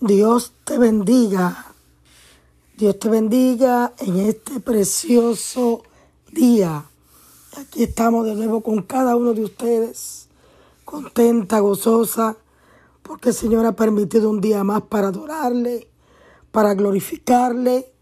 [0.00, 1.74] Dios te bendiga.
[2.76, 5.82] Dios te bendiga en este precioso
[6.30, 6.84] día.
[7.56, 10.28] Aquí estamos de nuevo con cada uno de ustedes,
[10.84, 12.36] contenta, gozosa,
[13.02, 15.88] porque el Señor ha permitido un día más para adorarle,
[16.52, 17.92] para glorificarle,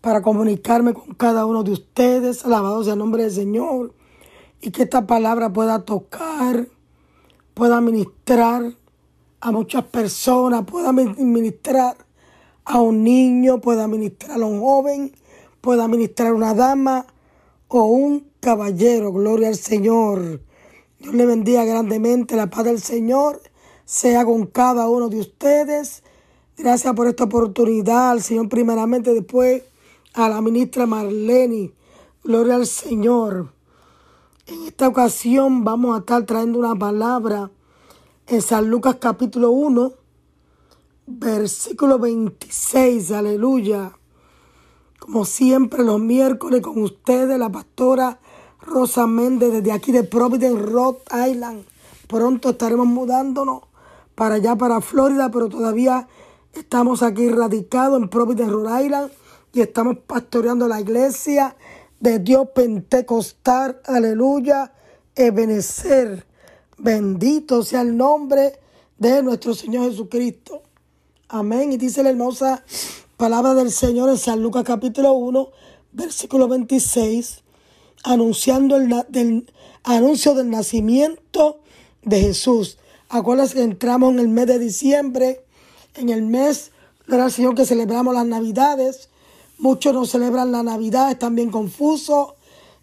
[0.00, 2.44] para comunicarme con cada uno de ustedes.
[2.44, 3.94] Alabado sea el nombre del Señor.
[4.60, 6.66] Y que esta palabra pueda tocar,
[7.54, 8.74] pueda ministrar
[9.44, 11.98] a muchas personas, pueda ministrar
[12.64, 15.12] a un niño, pueda ministrar a un joven,
[15.60, 17.06] pueda ministrar a una dama
[17.68, 19.12] o un caballero.
[19.12, 20.40] Gloria al Señor.
[20.98, 22.36] Dios le bendiga grandemente.
[22.36, 23.42] La paz del Señor
[23.84, 26.02] sea con cada uno de ustedes.
[26.56, 28.12] Gracias por esta oportunidad.
[28.12, 29.62] Al Señor primeramente, después
[30.14, 31.70] a la ministra Marlene.
[32.22, 33.52] Gloria al Señor.
[34.46, 37.50] En esta ocasión vamos a estar trayendo una palabra
[38.26, 39.92] en San Lucas capítulo 1,
[41.06, 43.92] versículo 26, aleluya.
[44.98, 48.18] Como siempre los miércoles con ustedes, la pastora
[48.62, 51.64] Rosa Méndez desde aquí de Providence, Rhode Island.
[52.08, 53.64] Pronto estaremos mudándonos
[54.14, 56.08] para allá, para Florida, pero todavía
[56.54, 59.12] estamos aquí radicados en Providence, Rhode Island
[59.52, 61.56] y estamos pastoreando la iglesia
[62.00, 64.72] de Dios Pentecostal, aleluya,
[65.14, 66.26] Ebenezer
[66.78, 68.58] Bendito sea el nombre
[68.98, 70.62] de nuestro Señor Jesucristo.
[71.28, 71.72] Amén.
[71.72, 72.64] Y dice la hermosa
[73.16, 75.50] palabra del Señor en San Lucas capítulo 1,
[75.92, 77.42] versículo 26,
[78.02, 79.46] anunciando el
[79.84, 81.60] anuncio del nacimiento
[82.02, 82.78] de Jesús.
[83.08, 85.44] Acuérdense que entramos en el mes de diciembre,
[85.94, 86.72] en el mes,
[87.06, 89.10] del Señor, que celebramos las Navidades.
[89.58, 92.34] Muchos no celebran la Navidad, están bien confusos.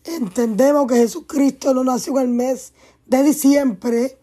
[0.05, 2.73] Entendemos que Jesucristo no nació en el mes
[3.11, 4.17] de diciembre,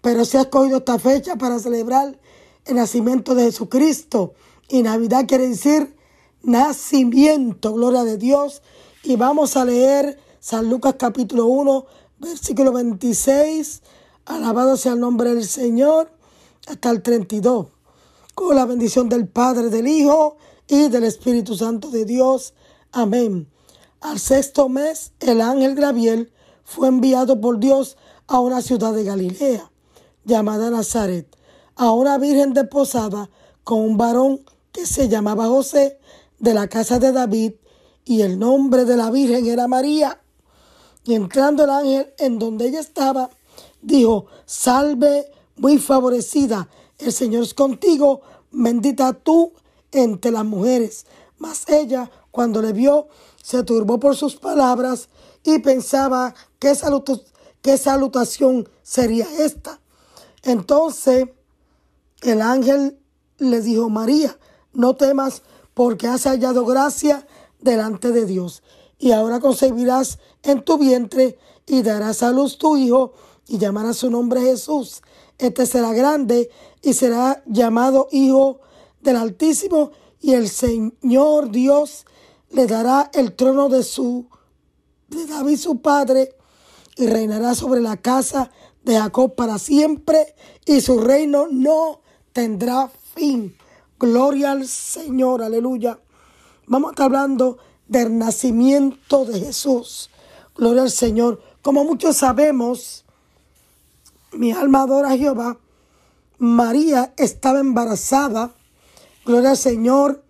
[0.00, 2.18] pero se ha escogido esta fecha para celebrar
[2.64, 4.34] el nacimiento de Jesucristo.
[4.68, 5.94] Y Navidad quiere decir
[6.42, 8.62] nacimiento, gloria de Dios.
[9.04, 11.86] Y vamos a leer San Lucas capítulo 1,
[12.18, 13.82] versículo 26.
[14.26, 16.10] Alabado sea el nombre del Señor,
[16.66, 17.68] hasta el 32.
[18.34, 20.36] Con la bendición del Padre, del Hijo
[20.66, 22.54] y del Espíritu Santo de Dios.
[22.90, 23.48] Amén.
[24.00, 26.32] Al sexto mes, el ángel Gabriel
[26.64, 27.96] fue enviado por Dios
[28.26, 29.70] a una ciudad de Galilea
[30.24, 31.36] llamada Nazaret,
[31.76, 33.30] a una virgen desposada
[33.64, 34.40] con un varón
[34.72, 35.98] que se llamaba José
[36.38, 37.52] de la casa de David
[38.04, 40.20] y el nombre de la virgen era María.
[41.04, 43.30] Y entrando el ángel en donde ella estaba,
[43.80, 46.68] dijo, salve muy favorecida,
[46.98, 49.52] el Señor es contigo, bendita tú
[49.90, 51.06] entre las mujeres.
[51.38, 53.08] Mas ella, cuando le vio,
[53.42, 55.08] se turbó por sus palabras
[55.44, 57.02] y pensaba qué salud
[57.62, 59.80] ¿Qué salutación sería esta?
[60.42, 61.28] Entonces
[62.22, 62.98] el ángel
[63.38, 64.36] le dijo, María,
[64.72, 65.42] no temas
[65.74, 67.26] porque has hallado gracia
[67.60, 68.62] delante de Dios.
[68.98, 73.12] Y ahora concebirás en tu vientre y darás a luz tu hijo
[73.48, 75.02] y llamarás su nombre Jesús.
[75.38, 76.50] Este será grande
[76.82, 78.60] y será llamado Hijo
[79.00, 82.06] del Altísimo y el Señor Dios
[82.50, 84.26] le dará el trono de su
[85.08, 86.36] de David su padre
[86.96, 88.50] y reinará sobre la casa
[88.84, 90.34] de Jacob para siempre
[90.66, 92.00] y su reino no
[92.32, 93.56] tendrá fin.
[93.98, 95.98] Gloria al Señor, aleluya.
[96.66, 100.10] Vamos a estar hablando del nacimiento de Jesús.
[100.56, 101.40] Gloria al Señor.
[101.62, 103.04] Como muchos sabemos,
[104.32, 105.58] mi alma adora a Jehová.
[106.38, 108.52] María estaba embarazada.
[109.24, 110.22] Gloria al Señor.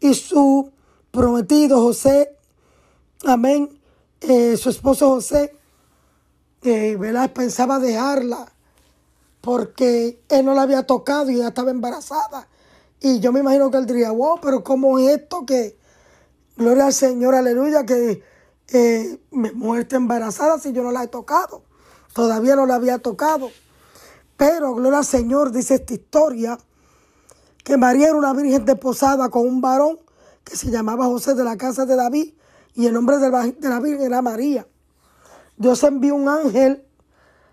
[0.00, 0.72] Y su
[1.10, 2.36] prometido José,
[3.24, 3.80] amén,
[4.20, 5.56] eh, su esposo José,
[6.66, 6.98] que
[7.32, 8.52] pensaba dejarla
[9.40, 12.48] porque él no la había tocado y ella estaba embarazada.
[12.98, 15.78] Y yo me imagino que él diría, wow, pero ¿cómo es esto que,
[16.56, 18.20] gloria al Señor, aleluya, que
[18.72, 21.62] eh, me muerte embarazada si yo no la he tocado?
[22.12, 23.48] Todavía no la había tocado.
[24.36, 26.58] Pero, gloria al Señor, dice esta historia,
[27.62, 30.00] que María era una virgen desposada con un varón
[30.42, 32.34] que se llamaba José de la casa de David
[32.74, 34.66] y el nombre de la virgen era María.
[35.56, 36.84] Dios envió un ángel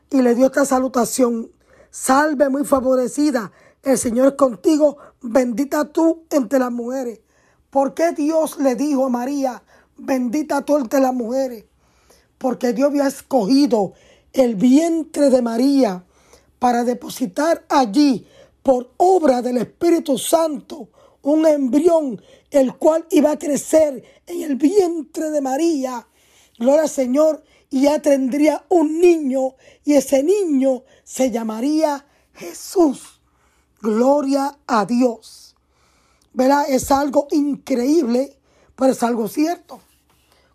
[0.09, 1.51] y le dio esta salutación.
[1.89, 3.51] Salve muy favorecida,
[3.83, 7.19] el Señor es contigo, bendita tú entre las mujeres.
[7.69, 9.63] ¿Por qué Dios le dijo a María,
[9.97, 11.65] bendita tú entre las mujeres?
[12.37, 13.93] Porque Dios había escogido
[14.33, 16.03] el vientre de María
[16.59, 18.27] para depositar allí,
[18.63, 20.89] por obra del Espíritu Santo,
[21.21, 26.07] un embrión, el cual iba a crecer en el vientre de María.
[26.57, 27.43] Gloria al Señor
[27.73, 32.05] y ya tendría un niño y ese niño se llamaría
[32.35, 33.19] Jesús.
[33.81, 35.55] Gloria a Dios.
[36.33, 36.65] ¿Verdad?
[36.69, 38.37] Es algo increíble,
[38.75, 39.81] pero es algo cierto.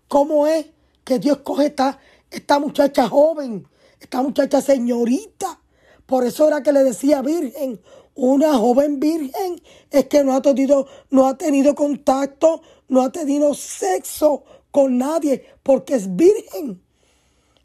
[0.06, 0.67] ¿Cómo es
[1.03, 1.99] que Dios coge esta,
[2.31, 3.67] esta muchacha joven,
[3.99, 5.59] esta muchacha señorita?
[6.06, 7.81] Por eso era que le decía virgen.
[8.15, 9.61] Una joven virgen
[9.91, 15.44] es que no ha tenido, no ha tenido contacto, no ha tenido sexo con nadie,
[15.65, 16.81] porque es virgen.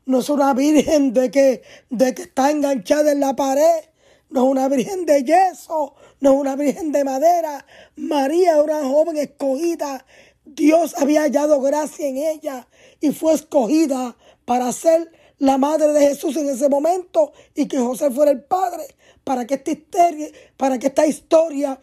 [0.06, 3.86] No es una virgen de que, de que está enganchada en la pared.
[4.30, 5.96] No es una virgen de yeso.
[6.20, 7.66] No es una virgen de madera.
[7.96, 10.06] María era una joven escogida.
[10.46, 12.68] Dios había hallado gracia en ella
[13.00, 18.12] y fue escogida para ser la madre de Jesús en ese momento y que José
[18.12, 18.84] fuera el padre
[19.24, 20.28] para que esta historia,
[20.58, 21.80] para que esta historia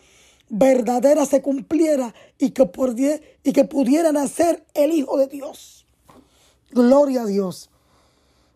[0.49, 2.69] verdadera se cumpliera y que,
[3.45, 5.87] y que pudiera nacer el Hijo de Dios.
[6.71, 7.70] Gloria a Dios.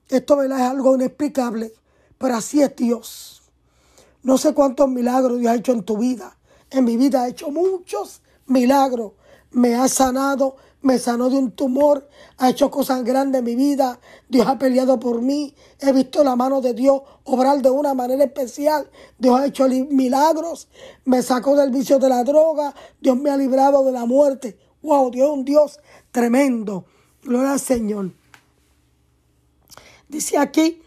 [0.08, 1.72] Esto es algo inexplicable,
[2.18, 3.42] pero así es Dios.
[4.22, 6.36] No sé cuántos milagros Dios ha hecho en tu vida.
[6.70, 9.12] En mi vida ha hecho muchos milagros.
[9.50, 13.98] Me ha sanado, me sanó de un tumor, ha hecho cosas grandes en mi vida,
[14.28, 18.24] Dios ha peleado por mí, he visto la mano de Dios obrar de una manera
[18.24, 20.68] especial, Dios ha hecho milagros,
[21.04, 24.58] me sacó del vicio de la droga, Dios me ha librado de la muerte.
[24.82, 25.80] Wow, Dios es un Dios
[26.12, 26.84] tremendo.
[27.22, 28.23] Gloria al Señor.
[30.14, 30.80] Dice aquí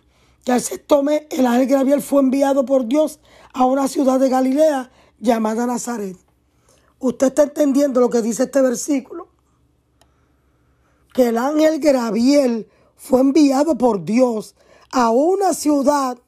[0.46, 3.20] que al sexto mes el ángel Gabriel fue enviado por Dios
[3.54, 4.90] a una ciudad de Galilea
[5.20, 6.16] llamada Nazaret.
[7.00, 9.28] ¿Usted está entendiendo lo que dice este versículo?
[11.14, 14.56] que el ángel Graviel fue enviado por Dios
[14.92, 16.20] a una ciudad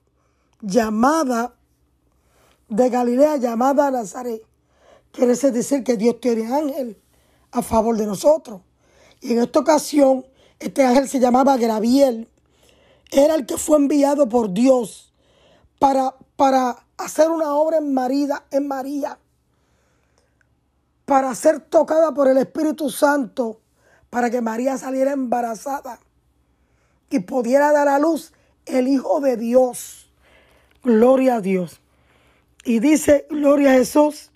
[0.62, 1.56] llamada
[2.68, 4.42] de Galilea, llamada Nazaret.
[5.12, 7.00] Quiere decir que Dios tiene ángel
[7.52, 8.62] a favor de nosotros.
[9.22, 10.26] Y en esta ocasión,
[10.58, 12.28] este ángel se llamaba Graviel.
[13.12, 15.14] Era el que fue enviado por Dios
[15.80, 19.18] para, para hacer una obra en María, en María,
[21.06, 23.62] para ser tocada por el Espíritu Santo
[24.10, 26.00] para que María saliera embarazada
[27.10, 28.34] y pudiera dar a luz
[28.66, 30.12] el Hijo de Dios.
[30.84, 31.82] Gloria a Dios.
[32.64, 34.32] Y dice, gloria a Jesús.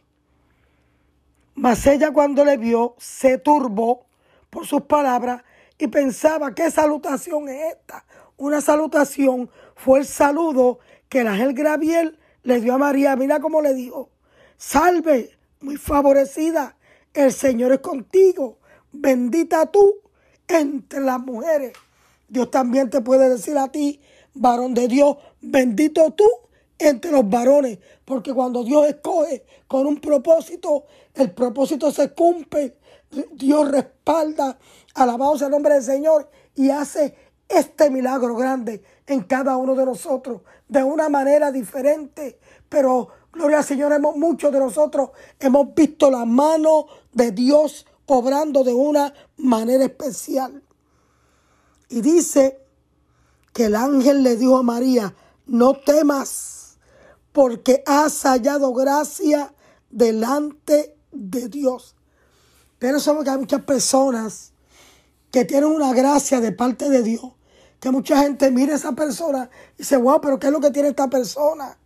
[1.55, 4.05] Mas ella cuando le vio se turbó
[4.49, 5.43] por sus palabras
[5.77, 8.05] y pensaba, ¿qué salutación es esta?
[8.38, 13.15] Una salutación fue el saludo que el ángel Graviel le dio a María.
[13.15, 14.09] Mira cómo le dijo,
[14.57, 15.31] salve,
[15.62, 16.75] muy favorecida,
[17.13, 18.57] el Señor es contigo
[18.94, 19.95] bendita tú
[20.47, 21.74] entre las mujeres.
[22.30, 24.00] Dios también te puede decir a ti,
[24.33, 26.27] varón de Dios, bendito tú
[26.79, 32.77] entre los varones, porque cuando Dios escoge con un propósito, el propósito se cumple.
[33.33, 34.57] Dios respalda,
[34.95, 37.15] alabado sea el nombre del Señor, y hace
[37.55, 42.39] este milagro grande en cada uno de nosotros, de una manera diferente.
[42.69, 48.63] Pero, gloria al Señor, hemos, muchos de nosotros hemos visto la mano de Dios obrando
[48.63, 50.63] de una manera especial.
[51.89, 52.59] Y dice
[53.53, 55.15] que el ángel le dijo a María,
[55.45, 56.77] no temas,
[57.31, 59.53] porque has hallado gracia
[59.89, 61.95] delante de Dios.
[62.79, 64.53] Pero sabemos que hay muchas personas
[65.31, 67.31] que tienen una gracia de parte de Dios.
[67.83, 70.71] Que mucha gente mira a esa persona y dice, wow, pero ¿qué es lo que
[70.71, 71.77] tiene esta persona?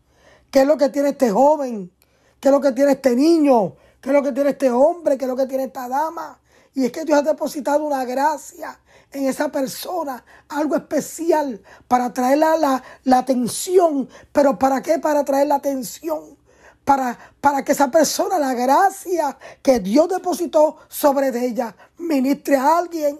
[0.51, 1.91] ¿Qué es lo que tiene este joven?
[2.39, 3.73] ¿Qué es lo que tiene este niño?
[3.99, 5.17] ¿Qué es lo que tiene este hombre?
[5.17, 6.39] ¿Qué es lo que tiene esta dama?
[6.75, 8.79] Y es que Dios ha depositado una gracia
[9.11, 14.07] en esa persona, algo especial para traer la, la, atención.
[14.31, 14.99] ¿Pero para qué?
[14.99, 16.37] Para traer la atención.
[16.85, 23.19] Para, para, que esa persona, la gracia que Dios depositó sobre ella, ministre a alguien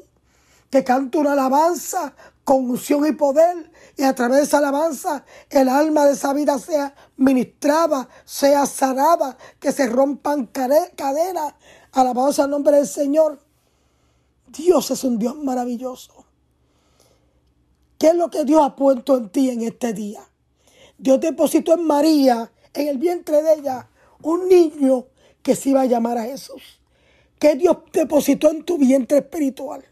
[0.69, 2.13] que cante una alabanza
[2.47, 3.69] con unción y poder.
[3.97, 9.37] Y a través de esa alabanza, el alma de esa vida sea ministrada, sea sanada,
[9.59, 11.55] que se rompan cadenas.
[11.91, 13.37] Alabados al nombre del Señor.
[14.47, 16.23] Dios es un Dios maravilloso.
[17.99, 20.21] ¿Qué es lo que Dios ha puesto en ti en este día?
[20.97, 23.89] Dios depositó en María, en el vientre de ella,
[24.21, 25.07] un niño
[25.43, 26.79] que se iba a llamar a Jesús.
[27.39, 29.83] ¿Qué Dios depositó en tu vientre espiritual?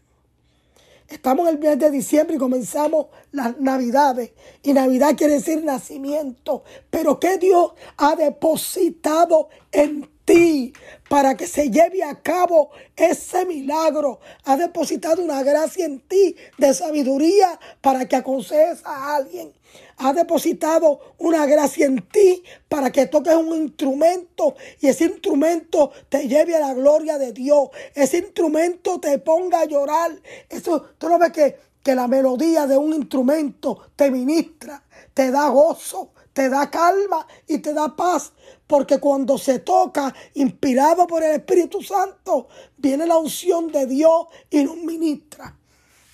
[1.08, 4.32] Estamos en el mes de diciembre y comenzamos las navidades.
[4.62, 6.64] Y Navidad quiere decir nacimiento.
[6.90, 10.72] Pero ¿qué Dios ha depositado en ti
[11.08, 14.20] para que se lleve a cabo ese milagro.
[14.44, 19.52] Ha depositado una gracia en ti de sabiduría para que aconsejes a alguien.
[19.98, 26.28] Ha depositado una gracia en ti para que toques un instrumento y ese instrumento te
[26.28, 27.70] lleve a la gloria de Dios.
[27.94, 30.12] Ese instrumento te ponga a llorar.
[30.48, 34.84] Eso, tú no ves que, que la melodía de un instrumento te ministra,
[35.14, 38.32] te da gozo, te da calma y te da paz.
[38.66, 44.62] Porque cuando se toca, inspirado por el Espíritu Santo, viene la unción de Dios y
[44.64, 45.56] nos ministra.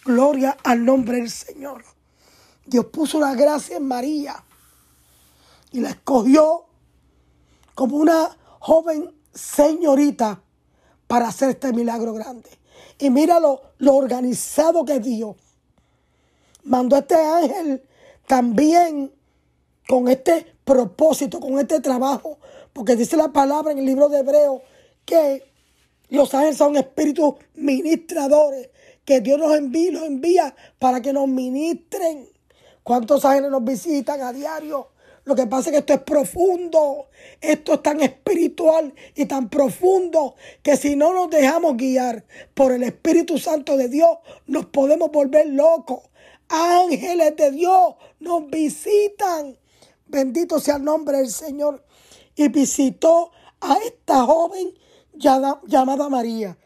[0.04, 1.84] Gloria al nombre del Señor.
[2.64, 4.42] Dios puso la gracia en María
[5.73, 6.64] y la escogió
[7.75, 10.42] como una joven señorita
[11.07, 12.49] para hacer este milagro grande.
[12.99, 15.37] Y mira lo, organizado que Dios.
[16.64, 17.83] Mandó a este ángel
[18.26, 19.12] también
[19.88, 22.38] con este propósito, con este trabajo,
[22.73, 24.62] porque dice la palabra en el libro de Hebreo
[25.04, 25.45] que
[26.09, 28.71] los ángeles son espíritus ministradores,
[29.04, 32.28] que Dios nos envía, los envía para que nos ministren.
[32.82, 34.88] ¿Cuántos ángeles nos visitan a diario?
[35.24, 37.06] Lo que pasa es que esto es profundo,
[37.40, 42.24] esto es tan espiritual y tan profundo que si no nos dejamos guiar
[42.54, 44.10] por el Espíritu Santo de Dios,
[44.46, 46.00] nos podemos volver locos.
[46.48, 49.56] Ángeles de Dios nos visitan.
[50.06, 51.84] Bendito sea el nombre del Señor.
[52.34, 54.74] Y visitó a esta joven
[55.14, 56.58] llamada María.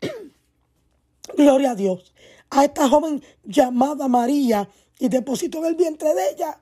[1.36, 2.12] Gloria a Dios.
[2.50, 4.68] A esta joven llamada María
[5.00, 6.60] y depositó en el vientre de ella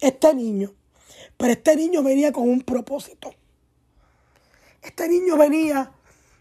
[0.00, 0.74] este niño.
[1.36, 3.34] Pero este niño venía con un propósito.
[4.82, 5.92] Este niño venía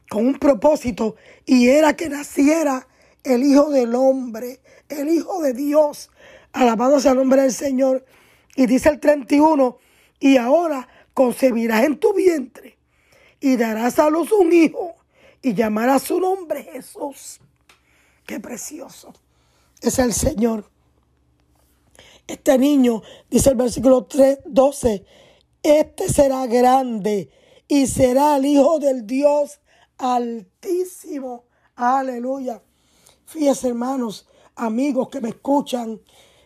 [0.10, 1.16] con un propósito
[1.46, 2.88] y era que naciera
[3.24, 6.10] el Hijo del Hombre, el Hijo de Dios.
[6.54, 8.06] Alabado sea el nombre del Señor.
[8.56, 9.78] Y dice el 31,
[10.20, 12.78] y ahora concebirás en tu vientre
[13.42, 14.96] y darás a luz un hijo
[15.42, 17.42] y llamarás su nombre Jesús.
[18.26, 19.14] Qué precioso
[19.82, 20.70] es el Señor.
[22.28, 25.06] Este niño, dice el versículo 3, 12,
[25.62, 27.30] este será grande
[27.68, 29.60] y será el Hijo del Dios
[29.98, 31.46] Altísimo.
[31.76, 32.62] Aleluya.
[33.26, 36.02] Fíjense, hermanos, amigos que me escuchan,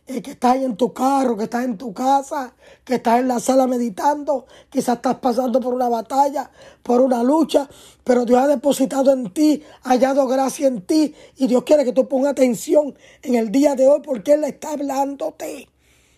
[0.09, 3.39] eh, que estás en tu carro, que estás en tu casa, que estás en la
[3.39, 6.49] sala meditando, quizás estás pasando por una batalla,
[6.81, 7.69] por una lucha,
[8.03, 11.91] pero Dios ha depositado en ti, ha hallado gracia en ti y Dios quiere que
[11.91, 15.69] tú pongas atención en el día de hoy porque Él está hablándote.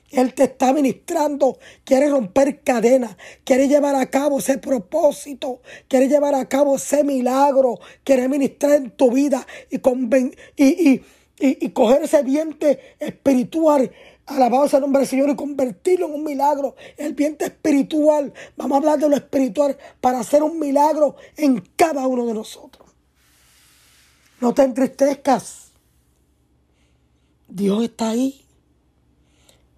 [0.09, 6.35] Él te está ministrando, quiere romper cadenas, quiere llevar a cabo ese propósito, quiere llevar
[6.35, 9.81] a cabo ese milagro, quiere ministrar en tu vida y,
[10.55, 11.03] y, y
[11.41, 13.91] y, coger ese vientre espiritual,
[14.27, 16.75] alabado sea el nombre del Señor, y convertirlo en un milagro.
[16.97, 22.07] El vientre espiritual, vamos a hablar de lo espiritual para hacer un milagro en cada
[22.07, 22.89] uno de nosotros.
[24.39, 25.71] No te entristezcas.
[27.47, 28.45] Dios está ahí.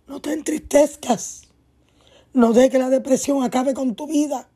[0.07, 1.43] No te entristezcas.
[2.33, 4.47] No dejes que la depresión acabe con tu vida.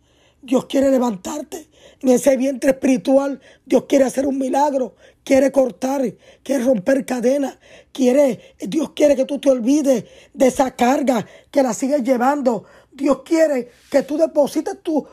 [0.48, 3.42] Dios quiere levantarte en ese vientre espiritual.
[3.66, 6.02] Dios quiere hacer un milagro, quiere cortar,
[6.42, 7.58] quiere romper cadenas,
[7.92, 12.64] quiere, Dios quiere que tú te olvides de esa carga, que la sigues llevando.
[12.94, 15.06] Dios quiere que tú deposites tu,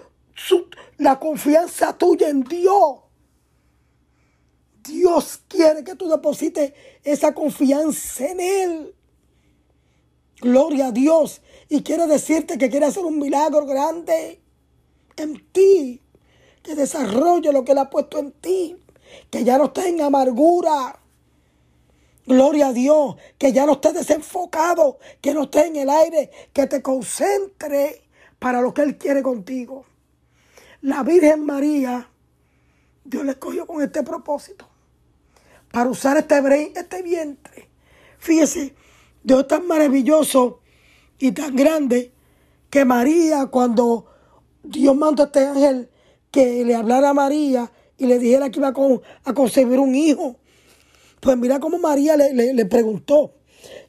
[0.98, 3.00] la confianza tuya en Dios.
[4.84, 8.94] Dios quiere que tú deposites esa confianza en Él.
[10.40, 11.40] Gloria a Dios.
[11.68, 14.43] Y quiere decirte que quiere hacer un milagro grande
[15.22, 16.00] en ti,
[16.62, 18.76] que desarrolle lo que Él ha puesto en ti,
[19.30, 20.98] que ya no estés en amargura.
[22.26, 26.66] Gloria a Dios, que ya no estés desenfocado, que no estés en el aire, que
[26.66, 28.02] te concentre
[28.38, 29.84] para lo que Él quiere contigo.
[30.80, 32.10] La Virgen María,
[33.04, 34.66] Dios le escogió con este propósito,
[35.70, 37.68] para usar este, este vientre.
[38.18, 38.74] Fíjese,
[39.22, 40.60] Dios es tan maravilloso
[41.18, 42.12] y tan grande
[42.70, 44.13] que María cuando
[44.64, 45.90] Dios mandó a este ángel
[46.30, 48.68] que le hablara a María y le dijera que iba
[49.24, 50.36] a, concebir un hijo.
[51.20, 53.34] Pues mira cómo María le, preguntó.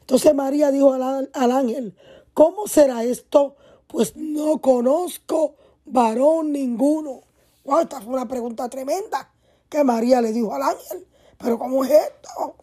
[0.00, 1.96] Entonces María dijo al, ángel,
[2.34, 3.56] ¿cómo será esto?
[3.86, 7.22] Pues no conozco varón ninguno.
[7.64, 9.32] Wow, esta fue una pregunta tremenda
[9.68, 11.06] que María le dijo al ángel.
[11.38, 12.56] Pero ¿cómo es esto?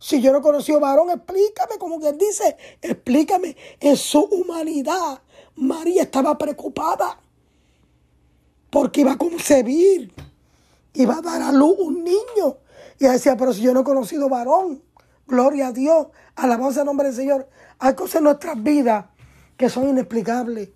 [0.00, 5.20] Si yo no conocí varón, explícame, como quien dice, explícame en su humanidad.
[5.58, 7.18] María estaba preocupada
[8.70, 10.12] porque iba a concebir,
[10.94, 12.58] iba a dar a luz un niño.
[13.00, 14.82] Y decía, pero si yo no he conocido varón,
[15.26, 17.48] gloria a Dios, alabanza al nombre del Señor.
[17.78, 19.06] Hay cosas en nuestras vidas
[19.56, 20.70] que son inexplicables.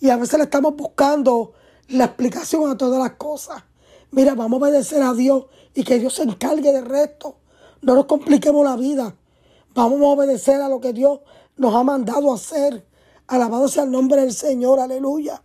[0.00, 1.52] Y a veces le estamos buscando
[1.88, 3.62] la explicación a todas las cosas.
[4.10, 7.36] Mira, vamos a obedecer a Dios y que Dios se encargue del resto.
[7.82, 9.14] No nos compliquemos la vida.
[9.74, 11.20] Vamos a obedecer a lo que Dios
[11.56, 12.84] nos ha mandado hacer.
[13.26, 15.42] Alabado sea el nombre del Señor, aleluya.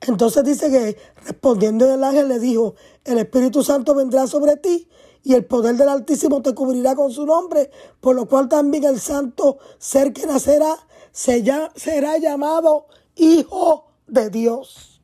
[0.00, 4.88] Entonces dice que respondiendo el ángel le dijo, el Espíritu Santo vendrá sobre ti
[5.22, 9.00] y el poder del Altísimo te cubrirá con su nombre, por lo cual también el
[9.00, 10.76] santo ser que nacerá
[11.12, 15.00] será llamado hijo de Dios.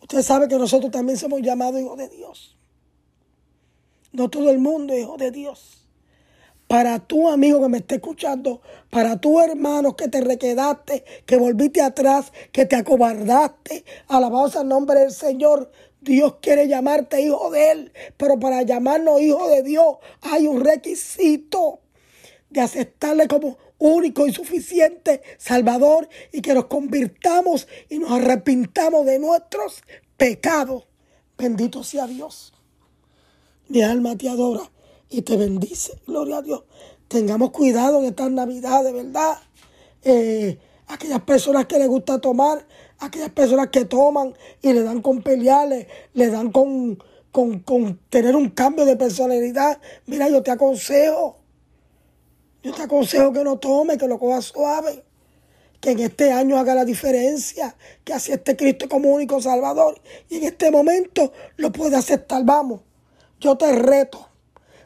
[0.00, 2.56] Usted sabe que nosotros también somos llamados hijos de Dios.
[4.12, 5.83] No todo el mundo es hijo de Dios
[6.66, 11.82] para tu amigo que me esté escuchando, para tu hermano que te requedaste, que volviste
[11.82, 13.84] atrás, que te acobardaste.
[14.08, 15.70] Alabados al nombre del Señor.
[16.00, 21.80] Dios quiere llamarte hijo de Él, pero para llamarnos hijo de Dios hay un requisito
[22.50, 29.18] de aceptarle como único y suficiente Salvador y que nos convirtamos y nos arrepintamos de
[29.18, 29.82] nuestros
[30.16, 30.84] pecados.
[31.38, 32.52] Bendito sea Dios.
[33.68, 34.70] Mi alma te adora
[35.18, 36.00] y te bendice.
[36.06, 36.64] Gloria a Dios.
[37.08, 39.38] Tengamos cuidado en estas navidades, ¿verdad?
[40.02, 42.66] Eh, aquellas personas que les gusta tomar,
[42.98, 46.98] aquellas personas que toman y le dan con pelearle, le dan con,
[47.30, 49.80] con, con tener un cambio de personalidad.
[50.06, 51.38] Mira, yo te aconsejo,
[52.62, 55.04] yo te aconsejo que no tome, que lo coja suave
[55.80, 60.44] que en este año haga la diferencia, que acepte Cristo como único Salvador y en
[60.44, 62.42] este momento lo puede aceptar.
[62.42, 62.80] Vamos,
[63.38, 64.30] yo te reto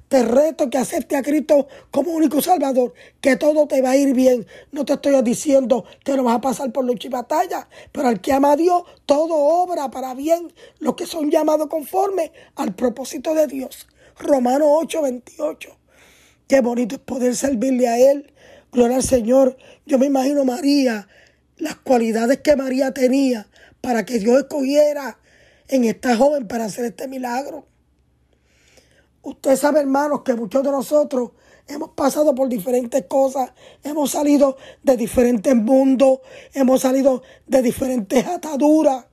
[0.08, 4.14] te reto que acepte a Cristo como único Salvador, que todo te va a ir
[4.14, 4.46] bien.
[4.72, 8.20] No te estoy diciendo que no vas a pasar por lucha y batalla, pero al
[8.20, 13.34] que ama a Dios, todo obra para bien, los que son llamados conforme al propósito
[13.34, 13.86] de Dios.
[14.18, 15.76] Romanos 8, 28.
[16.48, 18.32] Qué bonito es poder servirle a Él.
[18.72, 19.56] Gloria al Señor.
[19.86, 21.06] Yo me imagino María,
[21.58, 23.46] las cualidades que María tenía
[23.80, 25.18] para que Dios escogiera
[25.68, 27.67] en esta joven para hacer este milagro.
[29.22, 31.30] Usted sabe, hermanos, que muchos de nosotros
[31.66, 36.20] hemos pasado por diferentes cosas, hemos salido de diferentes mundos,
[36.54, 39.06] hemos salido de diferentes ataduras.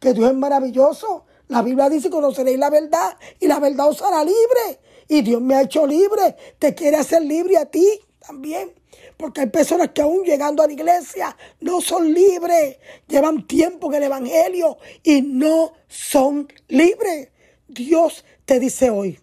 [0.00, 1.24] Que Dios es maravilloso.
[1.48, 4.80] La Biblia dice, conoceréis la verdad y la verdad os hará libre.
[5.08, 6.36] Y Dios me ha hecho libre.
[6.58, 8.72] Te quiere hacer libre a ti también.
[9.16, 12.78] Porque hay personas que aún llegando a la iglesia no son libres.
[13.06, 17.30] Llevan tiempo en el Evangelio y no son libres.
[17.68, 19.18] Dios te dice hoy,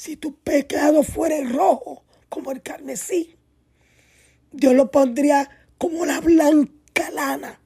[0.00, 3.36] si tu pecado fuera rojo como el carmesí,
[4.50, 7.60] Dios lo pondría como la blanca lana.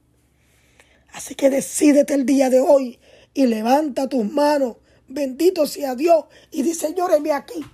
[1.12, 2.98] Así que decídete el día de hoy
[3.34, 4.78] y levanta tus manos.
[5.06, 6.24] Bendito sea Dios.
[6.50, 7.64] Y dice, Señor, aquí.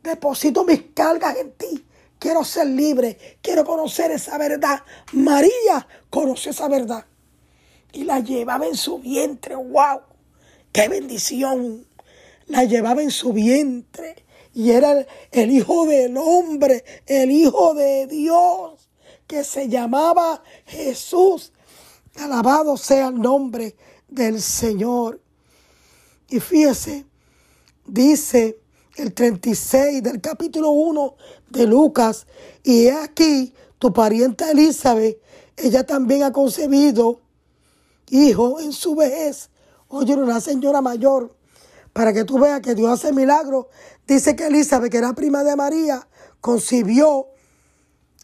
[0.00, 1.84] Deposito mis cargas en ti.
[2.20, 3.18] Quiero ser libre.
[3.42, 4.84] Quiero conocer esa verdad.
[5.12, 7.04] María conoció esa verdad.
[7.92, 9.56] Y la llevaba en su vientre.
[9.56, 10.02] ¡Wow!
[10.70, 11.85] ¡Qué bendición!
[12.46, 14.24] La llevaba en su vientre.
[14.54, 18.88] Y era el, Hijo del Hombre, el Hijo de Dios,
[19.26, 21.52] que se llamaba Jesús.
[22.16, 23.76] Alabado sea el nombre
[24.08, 25.20] del Señor.
[26.30, 27.04] Y fíjese,
[27.86, 28.58] dice
[28.96, 31.16] el 36 del capítulo 1
[31.50, 32.26] de Lucas,
[32.64, 35.20] y aquí tu parienta Elizabeth,
[35.56, 37.20] ella también ha concebido
[38.08, 39.50] hijo en su vejez
[39.88, 41.36] Oye, una señora mayor,
[41.96, 43.68] para que tú veas que Dios hace milagros.
[44.06, 46.06] Dice que Elizabeth, que era prima de María,
[46.42, 47.28] concibió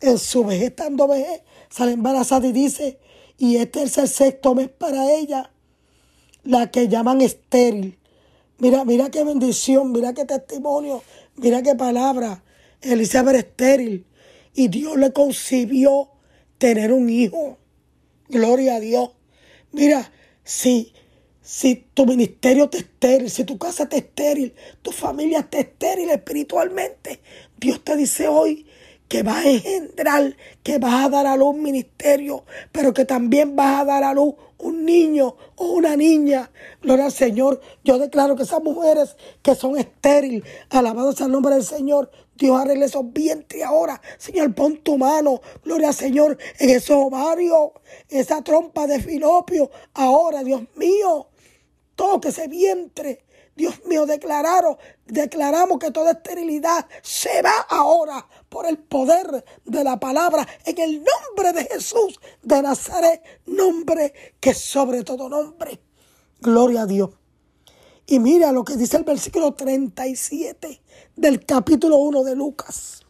[0.02, 2.98] en su vejez, estando vejez, sale embarazada y dice,
[3.38, 5.54] y este es el sexto mes para ella,
[6.44, 7.98] la que llaman estéril.
[8.58, 11.02] Mira, mira qué bendición, mira qué testimonio,
[11.36, 12.44] mira qué palabra.
[12.82, 14.06] Elizabeth estéril.
[14.52, 16.10] Y Dios le concibió
[16.58, 17.56] tener un hijo.
[18.28, 19.12] Gloria a Dios.
[19.70, 20.12] Mira,
[20.44, 20.92] si
[21.42, 27.20] si tu ministerio te estéril, si tu casa te estéril, tu familia te estéril espiritualmente,
[27.58, 28.66] Dios te dice hoy
[29.08, 33.56] que vas a engendrar, que vas a dar a luz un ministerio, pero que también
[33.56, 36.50] vas a dar a luz un niño o una niña.
[36.80, 37.60] Gloria al Señor.
[37.84, 42.86] Yo declaro que esas mujeres que son estériles, alabados al nombre del Señor, Dios arregle
[42.86, 44.00] esos vientres ahora.
[44.16, 47.72] Señor, pon tu mano, gloria al Señor, en esos ovarios,
[48.08, 49.70] esa trompa de filopio.
[49.92, 51.28] Ahora, Dios mío,
[51.94, 53.24] toque ese vientre.
[53.54, 60.00] Dios mío, declararon, declaramos que toda esterilidad se va ahora por el poder de la
[60.00, 65.80] palabra en el nombre de Jesús de Nazaret, nombre que sobre todo nombre.
[66.40, 67.10] Gloria a Dios.
[68.06, 70.82] Y mira lo que dice el versículo 37
[71.14, 73.02] del capítulo 1 de Lucas.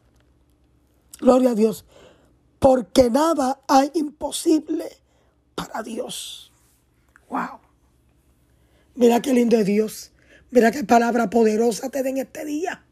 [1.20, 1.84] Gloria a Dios.
[2.58, 4.88] Porque nada hay imposible
[5.54, 6.52] para Dios.
[7.28, 7.62] Wow.
[8.94, 10.12] Mira qué lindo es Dios.
[10.50, 12.85] Mira qué palabra poderosa te den este día.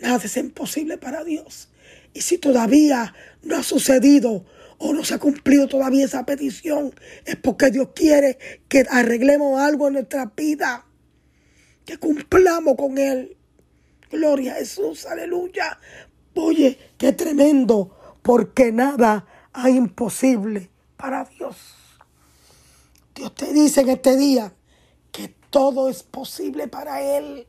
[0.00, 1.68] Nada es imposible para Dios.
[2.14, 4.46] Y si todavía no ha sucedido
[4.78, 6.94] o no se ha cumplido todavía esa petición,
[7.26, 10.86] es porque Dios quiere que arreglemos algo en nuestra vida.
[11.84, 13.36] Que cumplamos con Él.
[14.10, 15.78] Gloria a Jesús, aleluya.
[16.34, 21.56] Oye, qué tremendo porque nada hay imposible para Dios.
[23.14, 24.52] Dios te dice en este día
[25.54, 27.46] todo es posible para Él.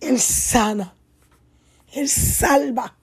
[0.00, 0.96] Él sana,
[1.92, 2.96] Él salva,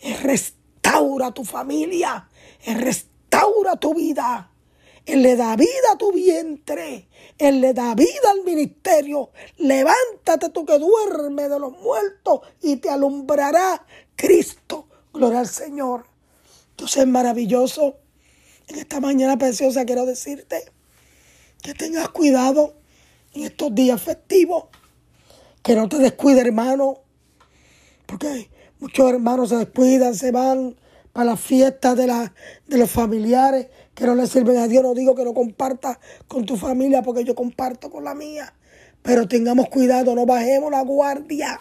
[0.00, 2.30] Él restaura tu familia,
[2.64, 4.50] Él restaura tu vida.
[5.04, 7.10] Él le da vida a tu vientre.
[7.36, 9.32] Él le da vida al ministerio.
[9.58, 13.84] Levántate tú que duermes de los muertos y te alumbrará
[14.16, 14.88] Cristo.
[15.12, 16.06] Gloria al Señor.
[16.78, 17.98] Dios es maravilloso.
[18.68, 20.79] En esta mañana preciosa quiero decirte
[21.62, 22.74] que tengas cuidado
[23.32, 24.64] en estos días festivos.
[25.62, 26.98] Que no te descuide, hermano.
[28.06, 30.76] Porque muchos hermanos se descuidan, se van
[31.12, 32.32] para las fiestas de, la,
[32.66, 34.82] de los familiares que no le sirven a Dios.
[34.82, 38.54] No digo que no compartas con tu familia porque yo comparto con la mía.
[39.02, 41.60] Pero tengamos cuidado, no bajemos la guardia.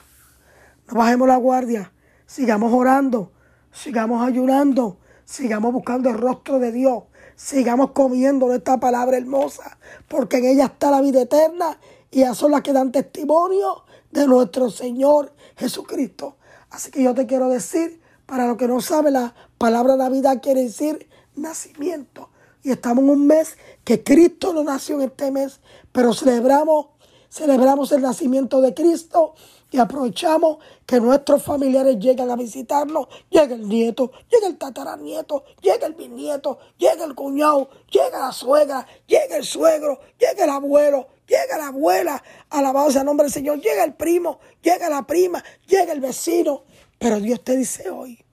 [0.88, 1.94] No bajemos la guardia.
[2.26, 3.32] Sigamos orando,
[3.72, 7.04] sigamos ayunando, sigamos buscando el rostro de Dios.
[7.36, 11.80] Sigamos comiendo esta palabra hermosa, porque en ella está la vida eterna
[12.12, 16.38] y son las que dan testimonio de nuestro Señor Jesucristo.
[16.72, 20.64] Así que yo te quiero decir, para los que no saben, la palabra Navidad quiere
[20.64, 22.30] decir nacimiento.
[22.64, 25.62] Y estamos en un mes que Cristo no nació en este mes,
[25.92, 26.88] pero celebramos,
[27.30, 29.36] celebramos el nacimiento de Cristo
[29.72, 33.08] y aprovechamos que nuestros familiares llegan a visitarnos.
[33.30, 38.88] Llega el nieto, llega el tataranieto, llega el bisnieto, llega el cuñado, llega la suegra,
[39.06, 43.62] llega el suegro, llega el abuelo, llega la abuela, alabado sea el nombre del Señor,
[43.62, 46.64] llega el primo, llega la prima, llega el vecino.
[46.98, 48.24] Pero Dios te dice hoy,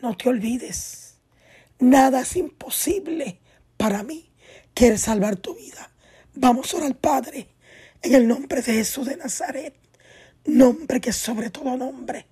[0.00, 1.06] no te olvides
[1.78, 3.38] Nada es imposible
[3.76, 4.30] para mí.
[4.72, 5.90] Quieres salvar tu vida.
[6.34, 7.48] Vamos a orar Padre
[8.02, 9.74] en el nombre de Jesús de Nazaret.
[10.46, 12.26] Nombre que sobre todo nombre.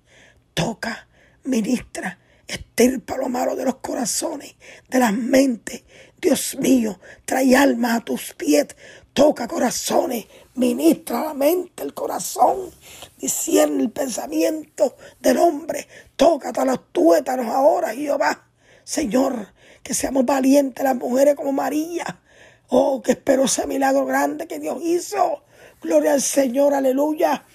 [0.53, 1.07] Toca,
[1.43, 4.55] ministra, estirpa lo malo de los corazones,
[4.89, 5.83] de las mentes.
[6.21, 8.67] Dios mío, trae alma a tus pies.
[9.13, 10.25] Toca corazones,
[10.55, 12.71] ministra la mente, el corazón,
[13.17, 15.87] discierne el pensamiento del hombre.
[16.15, 18.47] Toca a los tuétanos ahora, Jehová.
[18.83, 22.21] Señor, que seamos valientes las mujeres como María.
[22.69, 25.43] Oh, que espero ese milagro grande que Dios hizo.
[25.81, 27.45] Gloria al Señor, aleluya.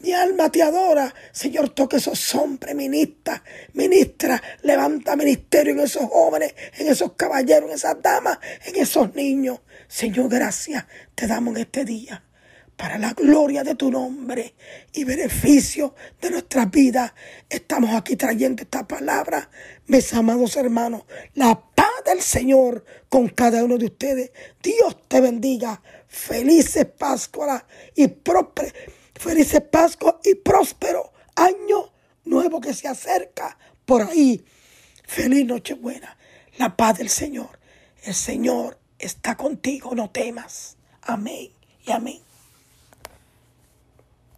[0.00, 1.14] Mi alma te adora.
[1.30, 3.42] Señor, toque esos hombres, ministra,
[3.74, 9.60] ministra, levanta ministerio en esos jóvenes, en esos caballeros, en esas damas, en esos niños.
[9.88, 12.24] Señor, gracias te damos en este día
[12.76, 14.54] para la gloria de tu nombre
[14.94, 17.14] y beneficio de nuestra vida.
[17.50, 19.50] Estamos aquí trayendo esta palabra,
[19.86, 21.02] mis amados hermanos.
[21.34, 24.32] La paz del Señor con cada uno de ustedes.
[24.62, 25.82] Dios te bendiga.
[26.08, 28.72] Felices Pascua y próspero.
[29.20, 31.92] Felices Pascua y próspero año
[32.24, 34.42] nuevo que se acerca por ahí.
[35.04, 36.16] Feliz Nochebuena.
[36.56, 37.60] La paz del Señor.
[38.02, 40.78] El Señor está contigo, no temas.
[41.02, 41.50] Amén
[41.86, 42.29] y amén.